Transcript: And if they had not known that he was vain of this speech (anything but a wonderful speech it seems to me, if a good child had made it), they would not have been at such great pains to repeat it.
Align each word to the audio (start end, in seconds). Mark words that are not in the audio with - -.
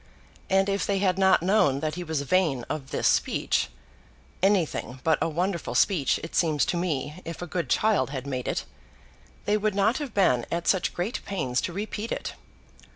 And 0.49 0.67
if 0.67 0.83
they 0.87 0.97
had 0.97 1.19
not 1.19 1.43
known 1.43 1.79
that 1.81 1.93
he 1.93 2.03
was 2.03 2.23
vain 2.23 2.65
of 2.71 2.89
this 2.89 3.07
speech 3.07 3.69
(anything 4.41 4.99
but 5.03 5.19
a 5.21 5.29
wonderful 5.29 5.75
speech 5.75 6.19
it 6.23 6.33
seems 6.33 6.65
to 6.65 6.75
me, 6.75 7.21
if 7.23 7.39
a 7.43 7.45
good 7.45 7.69
child 7.69 8.09
had 8.09 8.25
made 8.25 8.47
it), 8.47 8.65
they 9.45 9.57
would 9.57 9.75
not 9.75 9.99
have 9.99 10.15
been 10.15 10.47
at 10.51 10.67
such 10.67 10.95
great 10.95 11.23
pains 11.23 11.61
to 11.61 11.71
repeat 11.71 12.11
it. 12.11 12.33